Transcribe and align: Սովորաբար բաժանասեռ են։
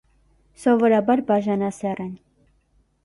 Սովորաբար 0.61 1.23
բաժանասեռ 1.27 2.03
են։ 2.09 2.13